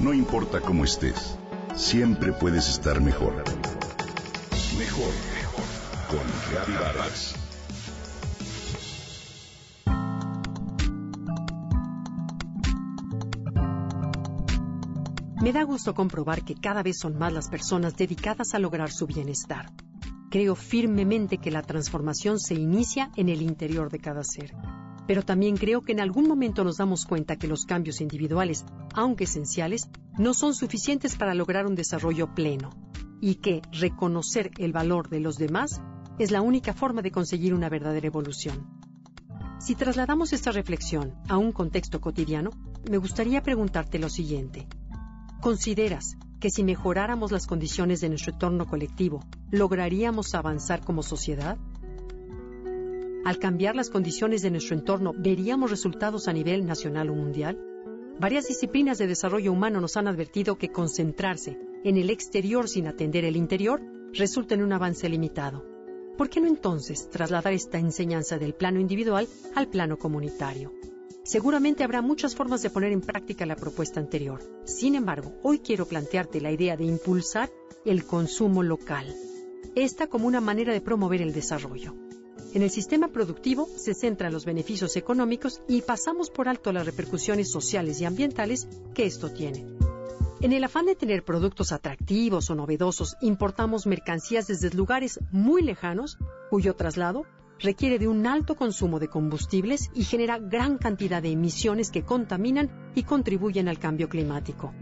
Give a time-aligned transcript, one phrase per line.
[0.00, 1.36] No importa cómo estés,
[1.76, 3.34] siempre puedes estar mejor.
[4.78, 5.64] Mejor, mejor.
[6.08, 7.34] Con Reavivadas.
[15.42, 19.06] Me da gusto comprobar que cada vez son más las personas dedicadas a lograr su
[19.06, 19.70] bienestar.
[20.30, 24.54] Creo firmemente que la transformación se inicia en el interior de cada ser.
[25.10, 28.64] Pero también creo que en algún momento nos damos cuenta que los cambios individuales,
[28.94, 32.70] aunque esenciales, no son suficientes para lograr un desarrollo pleno
[33.20, 35.82] y que reconocer el valor de los demás
[36.20, 38.68] es la única forma de conseguir una verdadera evolución.
[39.58, 42.50] Si trasladamos esta reflexión a un contexto cotidiano,
[42.88, 44.68] me gustaría preguntarte lo siguiente.
[45.40, 51.58] ¿Consideras que si mejoráramos las condiciones de nuestro entorno colectivo, lograríamos avanzar como sociedad?
[53.24, 57.58] Al cambiar las condiciones de nuestro entorno, ¿veríamos resultados a nivel nacional o mundial?
[58.18, 63.24] Varias disciplinas de desarrollo humano nos han advertido que concentrarse en el exterior sin atender
[63.24, 63.82] el interior
[64.14, 65.66] resulta en un avance limitado.
[66.16, 70.72] ¿Por qué no entonces trasladar esta enseñanza del plano individual al plano comunitario?
[71.22, 74.40] Seguramente habrá muchas formas de poner en práctica la propuesta anterior.
[74.64, 77.50] Sin embargo, hoy quiero plantearte la idea de impulsar
[77.84, 79.14] el consumo local.
[79.74, 81.94] Esta como una manera de promover el desarrollo.
[82.52, 87.50] En el sistema productivo se centran los beneficios económicos y pasamos por alto las repercusiones
[87.50, 89.64] sociales y ambientales que esto tiene.
[90.40, 96.18] En el afán de tener productos atractivos o novedosos, importamos mercancías desde lugares muy lejanos,
[96.48, 97.24] cuyo traslado
[97.60, 102.90] requiere de un alto consumo de combustibles y genera gran cantidad de emisiones que contaminan
[102.96, 104.72] y contribuyen al cambio climático.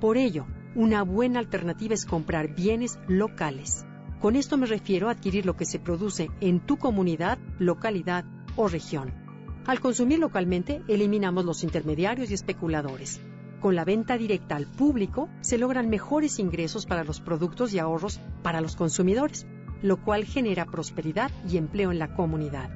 [0.00, 0.46] Por ello,
[0.76, 3.87] una buena alternativa es comprar bienes locales.
[4.20, 8.24] Con esto me refiero a adquirir lo que se produce en tu comunidad, localidad
[8.56, 9.12] o región.
[9.66, 13.20] Al consumir localmente, eliminamos los intermediarios y especuladores.
[13.60, 18.20] Con la venta directa al público, se logran mejores ingresos para los productos y ahorros
[18.42, 19.46] para los consumidores
[19.82, 22.70] lo cual genera prosperidad y empleo en la comunidad.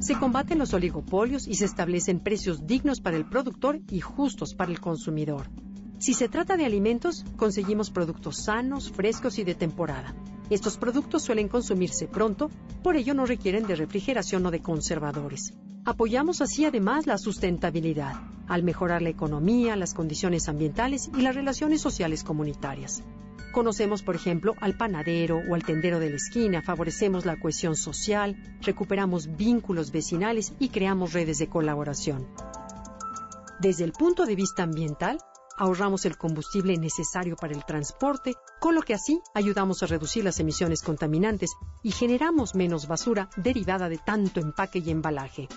[0.00, 4.70] Se combaten los oligopolios y se establecen precios dignos para el productor y justos para
[4.70, 5.48] el consumidor.
[5.98, 10.14] Si se trata de alimentos, conseguimos productos sanos, frescos y de temporada.
[10.50, 12.50] Estos productos suelen consumirse pronto,
[12.82, 15.52] por ello no requieren de refrigeración o de conservadores.
[15.84, 18.14] Apoyamos así además la sustentabilidad,
[18.46, 23.02] al mejorar la economía, las condiciones ambientales y las relaciones sociales comunitarias.
[23.52, 28.36] Conocemos, por ejemplo, al panadero o al tendero de la esquina, favorecemos la cohesión social,
[28.62, 32.26] recuperamos vínculos vecinales y creamos redes de colaboración.
[33.60, 35.18] Desde el punto de vista ambiental,
[35.56, 40.40] ahorramos el combustible necesario para el transporte, con lo que así ayudamos a reducir las
[40.40, 41.50] emisiones contaminantes
[41.82, 45.48] y generamos menos basura derivada de tanto empaque y embalaje.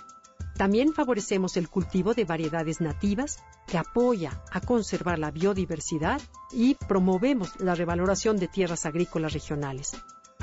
[0.57, 7.59] También favorecemos el cultivo de variedades nativas que apoya a conservar la biodiversidad y promovemos
[7.59, 9.93] la revaloración de tierras agrícolas regionales.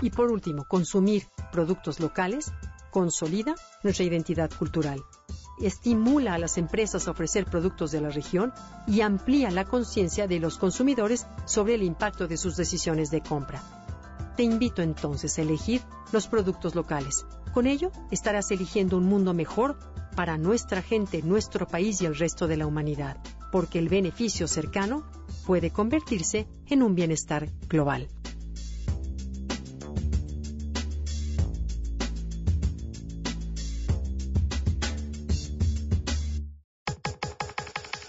[0.00, 2.52] Y por último, consumir productos locales
[2.90, 5.00] consolida nuestra identidad cultural,
[5.60, 8.52] estimula a las empresas a ofrecer productos de la región
[8.86, 13.62] y amplía la conciencia de los consumidores sobre el impacto de sus decisiones de compra.
[14.36, 15.82] Te invito entonces a elegir
[16.12, 17.26] los productos locales.
[17.52, 19.78] Con ello estarás eligiendo un mundo mejor
[20.14, 23.18] para nuestra gente, nuestro país y el resto de la humanidad,
[23.50, 25.04] porque el beneficio cercano
[25.46, 28.08] puede convertirse en un bienestar global.